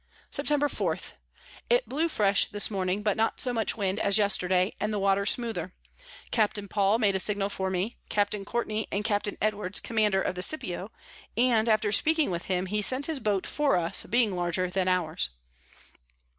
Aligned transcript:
Septemb. 0.31 0.67
4. 0.67 0.97
It 1.69 1.87
blew 1.87 2.09
fresh 2.09 2.45
this 2.47 2.71
Morning, 2.71 3.03
but 3.03 3.15
not 3.15 3.39
so 3.39 3.53
much 3.53 3.77
Wind 3.77 3.99
as 3.99 4.17
Yesterday, 4.17 4.73
and 4.79 4.91
the 4.91 4.97
Water 4.97 5.27
smoother. 5.27 5.75
Captain 6.31 6.67
Paul 6.67 6.97
made 6.97 7.15
a 7.15 7.19
Signal 7.19 7.49
for 7.49 7.69
me, 7.69 7.97
Capt. 8.09 8.35
Courtney, 8.47 8.87
and 8.91 9.05
Capt. 9.05 9.29
Edwards 9.39 9.79
Commander 9.79 10.19
of 10.23 10.33
the 10.33 10.41
Scipio; 10.41 10.89
and 11.37 11.69
after 11.69 11.91
speaking 11.91 12.31
with 12.31 12.45
him, 12.45 12.65
he 12.65 12.81
sent 12.81 13.05
his 13.05 13.19
Boat 13.19 13.45
for 13.45 13.75
us, 13.77 14.03
being 14.05 14.35
larger 14.35 14.71
than 14.71 14.87
ours. 14.87 15.29